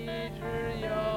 [0.00, 1.09] 一只羊。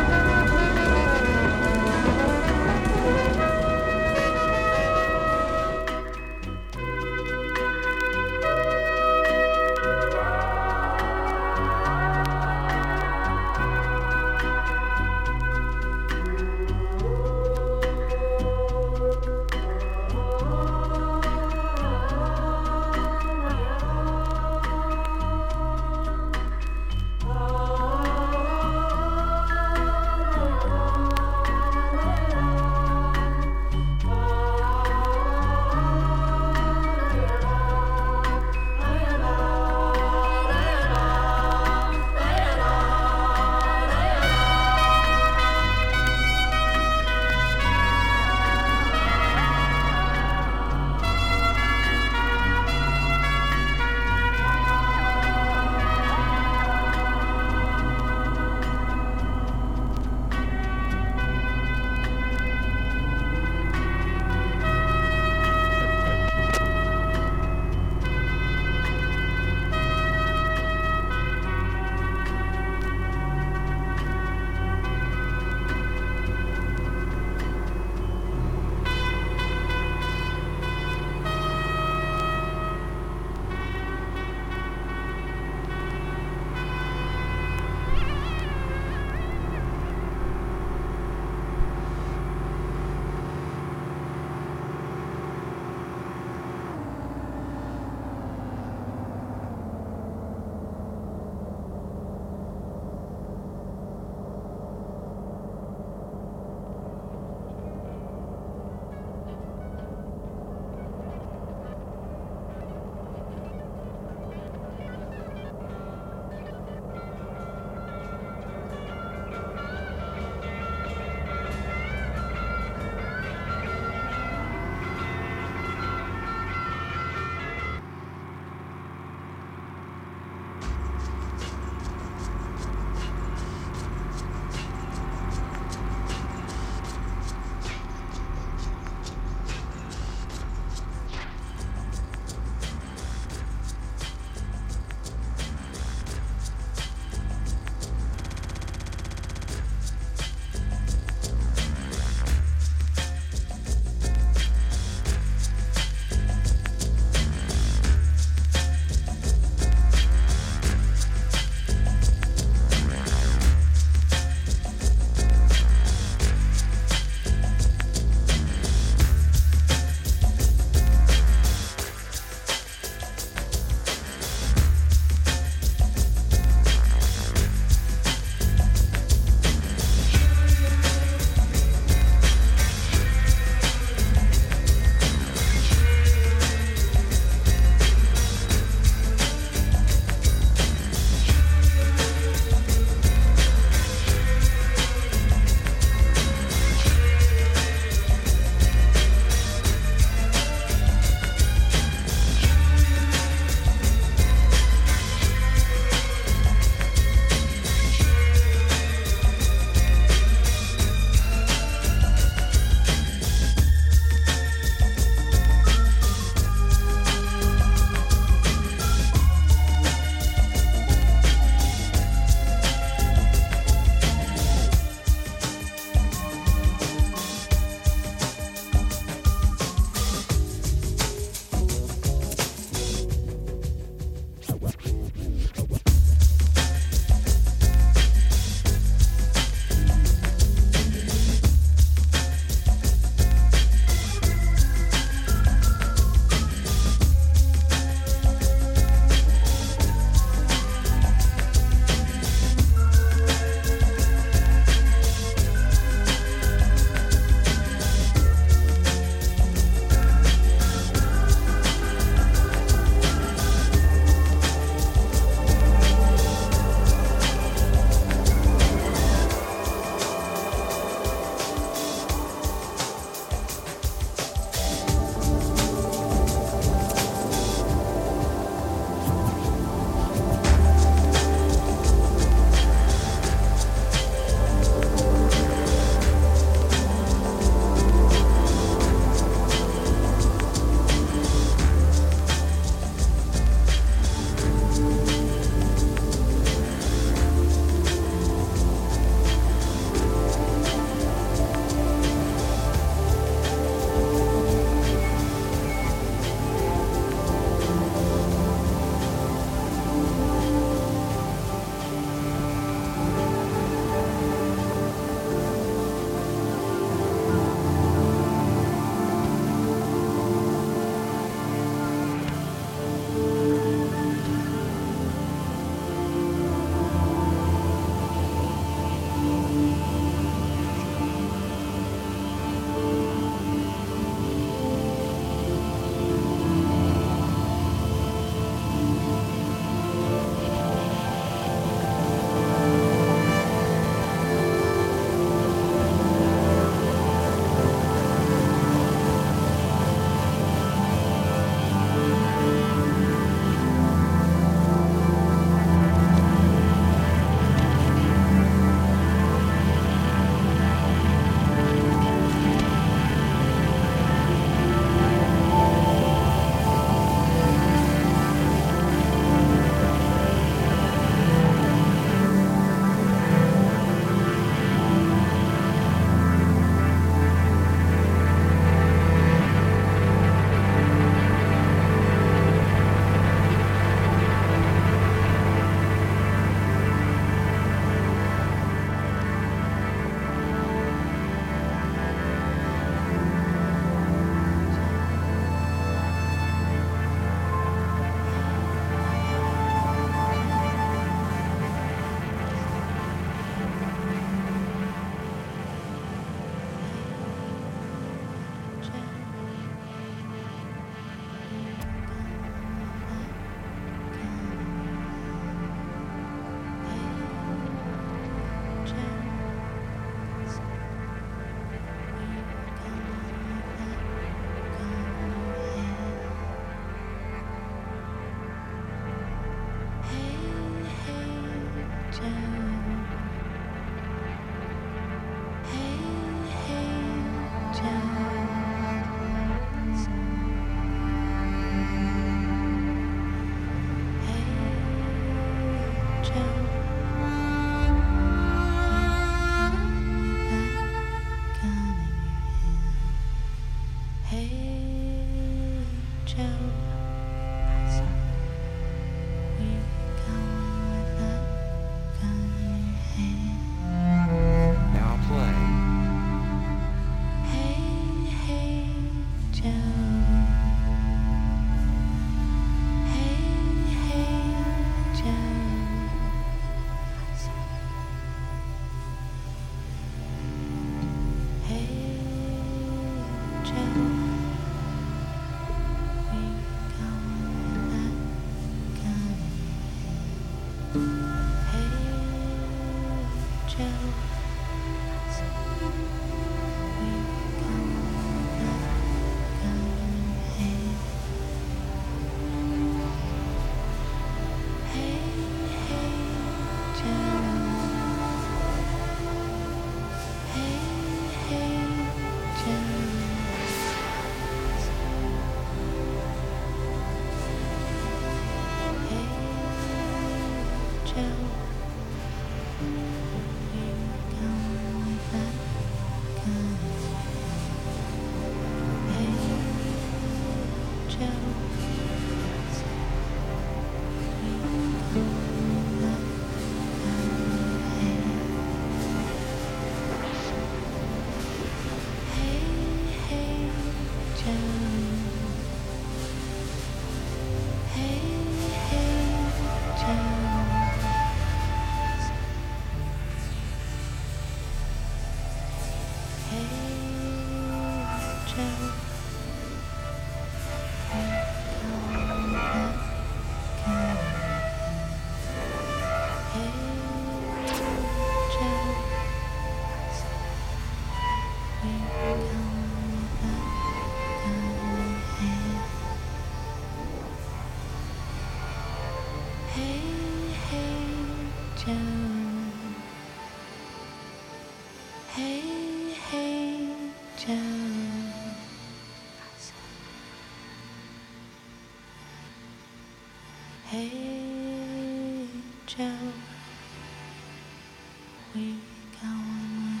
[598.54, 598.78] We
[599.20, 600.00] going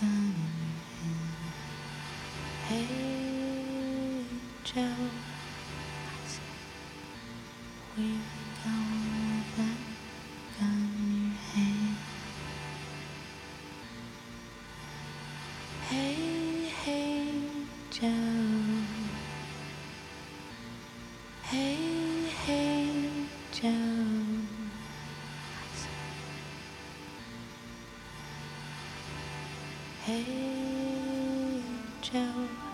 [0.00, 0.34] gun
[1.04, 1.16] in.
[2.66, 3.06] Hey.
[7.96, 9.78] We going with that
[10.58, 11.96] gun in your hand.
[15.88, 17.34] Hey, hey,
[17.90, 18.45] Joe.
[32.10, 32.65] Hey,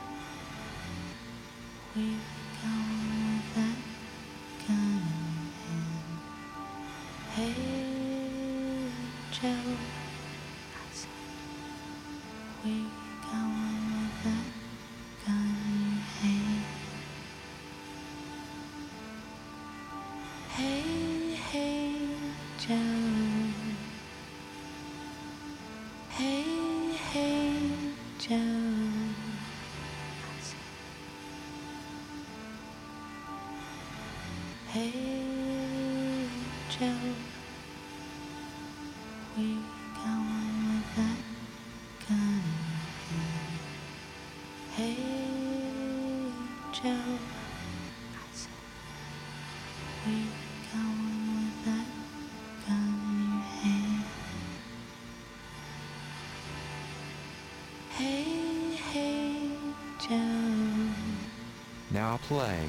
[61.92, 62.68] Now play.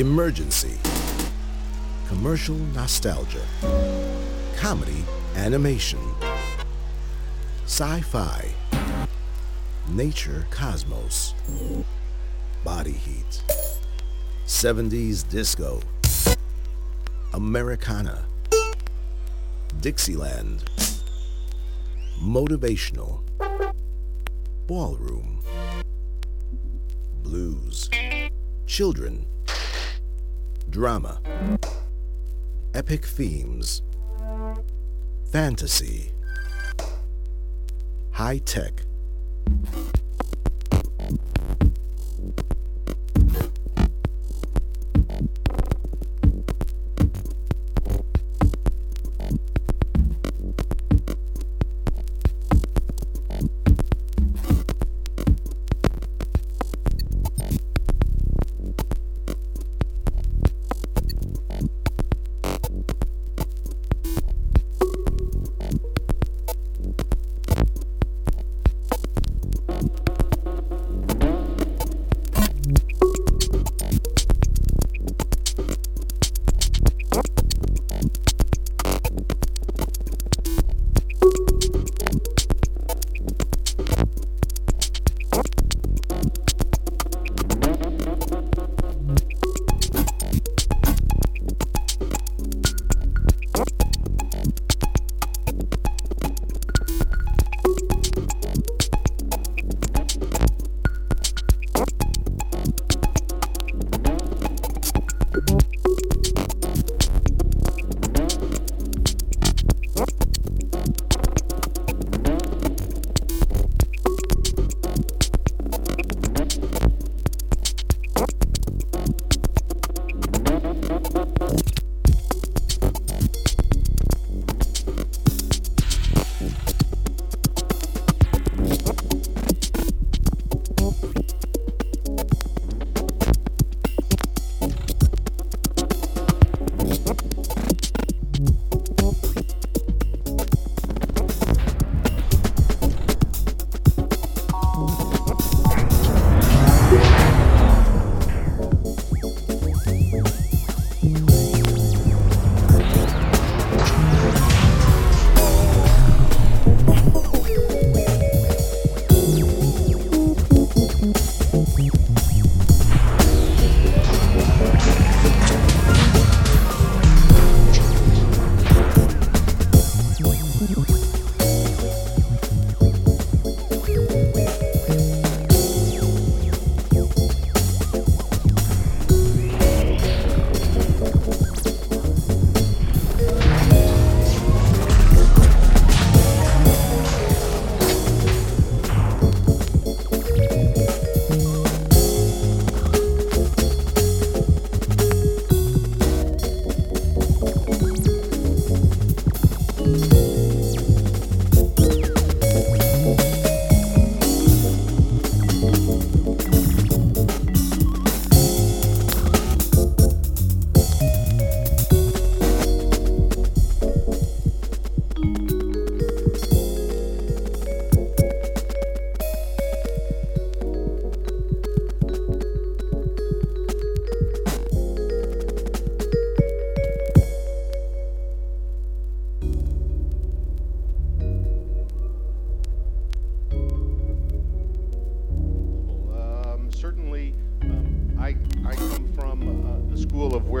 [0.00, 0.78] emergency,
[2.06, 3.44] commercial nostalgia,
[4.56, 5.04] comedy,
[5.34, 5.98] animation,
[7.64, 8.48] sci-fi,
[9.88, 11.34] nature cosmos,
[12.62, 13.42] body heat,
[14.46, 15.80] 70s disco,
[17.34, 18.24] Americana,
[19.80, 20.62] Dixieland,
[22.22, 23.22] motivational,
[24.68, 25.40] ballroom,
[27.24, 27.90] blues,
[28.68, 29.26] children,
[30.70, 31.20] drama,
[32.74, 33.82] epic themes,
[35.32, 36.12] fantasy,
[38.12, 38.82] high tech.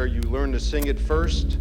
[0.08, 1.54] You learn to sing it first,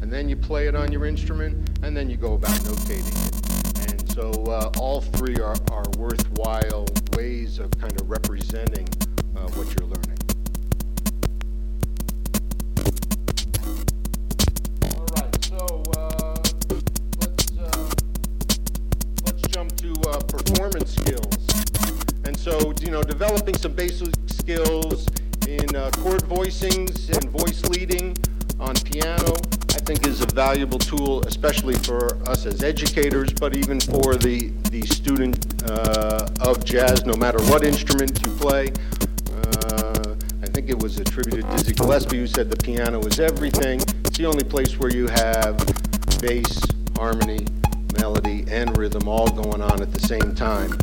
[0.00, 3.90] and then you play it on your instrument, and then you go about notating it.
[3.90, 6.86] And so uh, all three are, are worthwhile
[7.16, 8.88] ways of kind of representing
[9.36, 10.18] uh, what you're learning.
[14.96, 16.36] All right, so uh,
[17.20, 17.90] let's, uh,
[19.26, 21.36] let's jump to uh, performance skills.
[22.24, 25.06] And so, you know, developing some basic skills
[25.56, 28.16] in uh, chord voicings and voice leading
[28.58, 29.34] on piano,
[29.70, 34.50] I think is a valuable tool, especially for us as educators, but even for the,
[34.70, 38.72] the student uh, of jazz, no matter what instrument you play.
[39.30, 43.80] Uh, I think it was attributed to Dizzy Gillespie who said the piano is everything.
[44.04, 45.58] It's the only place where you have
[46.20, 46.60] bass,
[46.96, 47.46] harmony,
[47.98, 50.78] melody and rhythm all going on at the same time.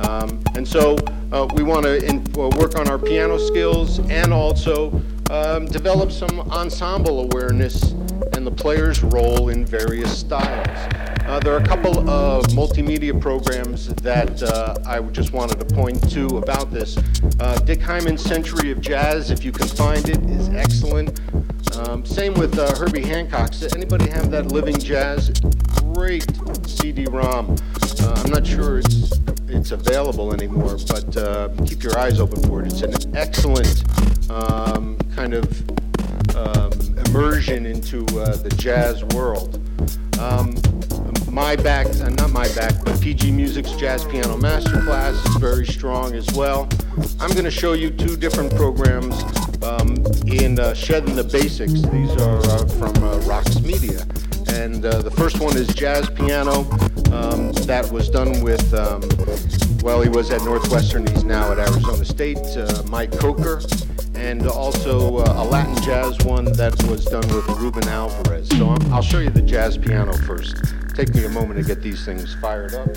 [0.00, 0.96] Um, and so
[1.32, 5.00] uh, we want to uh, work on our piano skills and also
[5.30, 7.92] um, develop some ensemble awareness
[8.34, 10.68] and the player's role in various styles.
[11.26, 16.10] Uh, there are a couple of multimedia programs that uh, I just wanted to point
[16.12, 16.98] to about this.
[17.40, 21.18] Uh, Dick Hyman's Century of Jazz, if you can find it, is excellent.
[21.76, 23.62] Um, same with uh, Herbie Hancock's.
[23.74, 25.30] Anybody have that Living Jazz?
[25.94, 26.26] Great
[26.66, 27.56] CD-ROM.
[28.00, 29.18] Uh, I'm not sure it's
[29.48, 32.72] it's available anymore, but uh, keep your eyes open for it.
[32.72, 33.84] It's an excellent
[34.30, 36.72] um, kind of um,
[37.06, 39.60] immersion into uh, the jazz world.
[40.18, 40.54] Um,
[41.30, 46.14] my back, uh, not my back, but PG Music's Jazz Piano Masterclass is very strong
[46.14, 46.68] as well.
[47.18, 49.20] I'm going to show you two different programs
[49.62, 49.96] um,
[50.26, 51.72] in uh, Shedding the Basics.
[51.72, 54.06] These are uh, from uh, Rox Media.
[54.64, 56.60] And uh, the first one is jazz piano.
[57.12, 59.02] Um, that was done with, um,
[59.82, 61.06] well, he was at Northwestern.
[61.06, 62.38] He's now at Arizona State.
[62.38, 63.60] Uh, Mike Kocour,
[64.14, 68.48] and also uh, a Latin jazz one that was done with Ruben Alvarez.
[68.56, 70.56] So I'm, I'll show you the jazz piano first.
[70.94, 72.88] Take me a moment to get these things fired up.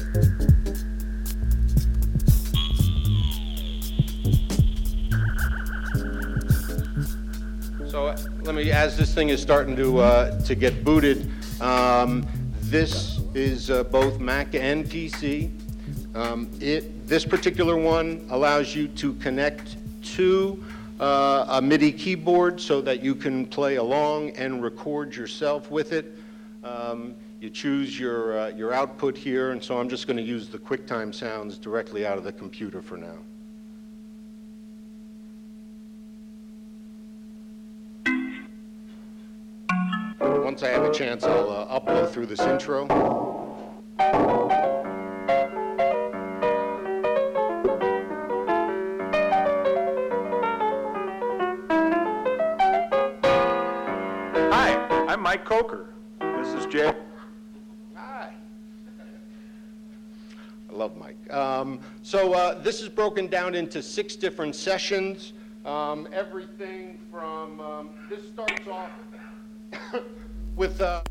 [7.90, 11.30] So let me, as this thing is starting to uh, to get booted,
[11.62, 12.26] um,
[12.62, 15.52] this is uh, both Mac and PC.
[16.14, 19.78] Um, it this particular one allows you to connect
[20.16, 20.64] to
[21.00, 26.18] uh, a MIDI keyboard so that you can play along and record yourself with it.
[26.64, 30.50] Um, you choose your uh, your output here, and so I'm just going to use
[30.50, 33.18] the QuickTime sounds directly out of the computer for now.
[40.20, 42.88] Once I have a chance, I'll uh, upload through this intro.
[54.52, 55.86] Hi, I'm Mike Kocour.
[56.20, 56.92] This is Jay.
[57.94, 58.34] Hi.
[60.70, 61.32] I love Mike.
[61.32, 65.34] Um, so uh, this is broken down into six different sessions.
[65.64, 68.90] Um, everything from um, this starts off
[70.56, 70.82] with.
[70.82, 71.02] Uh,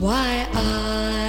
[0.00, 1.19] Why are